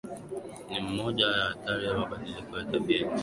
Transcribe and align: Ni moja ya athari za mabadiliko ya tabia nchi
Ni 0.69 0.79
moja 0.89 1.25
ya 1.27 1.47
athari 1.49 1.85
za 1.87 1.93
mabadiliko 1.97 2.57
ya 2.57 2.65
tabia 2.65 3.05
nchi 3.05 3.19